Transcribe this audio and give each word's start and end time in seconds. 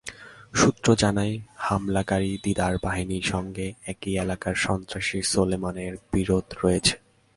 সূত্র 0.53 0.87
জানায়, 0.95 1.35
হামলাকারী 1.57 2.31
দিদার 2.43 2.73
বাহিনীর 2.83 3.21
সঙ্গে 3.23 3.67
একই 3.83 4.13
এলাকার 4.17 4.55
সন্ত্রাসী 4.55 5.19
সোলেমানের 5.21 5.93
বিরোধ 6.13 6.45
রয়েছে। 6.63 6.95